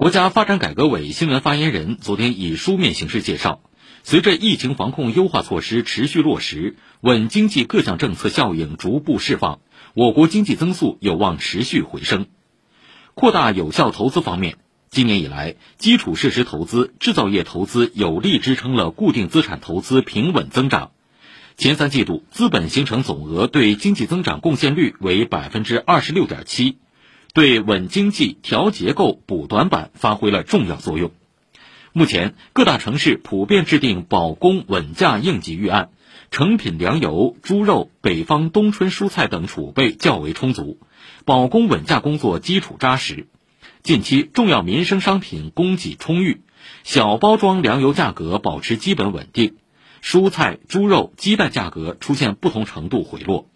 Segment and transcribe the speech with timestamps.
[0.00, 3.60] 国家发展改革委新闻发言人昨天以书面形式介绍，
[4.02, 9.60] 随着疫情防控优化措施持续落实，稳经济各项政策效应逐步释放，
[9.92, 12.28] 我国经济增速有望持续回升。
[13.12, 14.56] 扩大有效投资方面，
[14.88, 20.92] 今年以来，基础设施投资、制造业投资有力支撑了固定资产投资平稳增长。
[21.58, 26.78] 前三季度资本形成总额对经济增长贡献率为百分之二十六点七，
[27.32, 31.12] 对稳经济、调结构、补短板发挥了重要作用。
[31.92, 35.90] 目前，各大城市普遍制定保供稳价应急预案，
[36.30, 40.78] 成品粮油、猪肉、北方冬春蔬菜等储备较为充足，
[41.24, 43.26] 保供稳价工作基础扎实。
[43.82, 46.42] 近期，重要民生商品供给充裕，
[46.84, 49.56] 小包装粮油价格保持基本稳定。
[50.02, 53.46] 蔬菜、猪肉、鸡蛋价格出现不同程度回落。